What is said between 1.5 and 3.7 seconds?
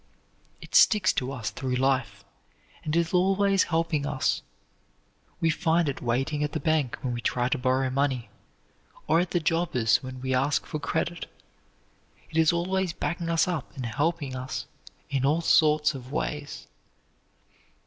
through life, and is always